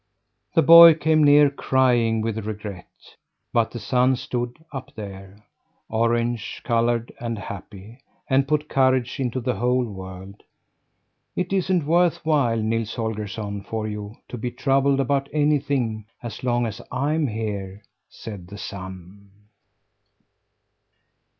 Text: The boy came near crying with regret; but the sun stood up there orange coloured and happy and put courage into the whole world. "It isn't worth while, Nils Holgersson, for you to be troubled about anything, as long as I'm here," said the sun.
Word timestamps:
The 0.55 0.63
boy 0.63 0.95
came 0.95 1.23
near 1.23 1.51
crying 1.51 2.21
with 2.21 2.43
regret; 2.47 2.87
but 3.53 3.69
the 3.69 3.77
sun 3.77 4.15
stood 4.15 4.57
up 4.71 4.95
there 4.95 5.45
orange 5.89 6.59
coloured 6.65 7.11
and 7.19 7.37
happy 7.37 7.99
and 8.27 8.47
put 8.47 8.67
courage 8.67 9.19
into 9.19 9.39
the 9.39 9.53
whole 9.57 9.85
world. 9.85 10.41
"It 11.35 11.53
isn't 11.53 11.85
worth 11.85 12.25
while, 12.25 12.57
Nils 12.57 12.95
Holgersson, 12.95 13.61
for 13.61 13.87
you 13.87 14.15
to 14.29 14.39
be 14.39 14.49
troubled 14.49 14.99
about 14.99 15.29
anything, 15.33 16.05
as 16.23 16.43
long 16.43 16.65
as 16.65 16.81
I'm 16.91 17.27
here," 17.27 17.83
said 18.09 18.47
the 18.47 18.57
sun. 18.57 19.29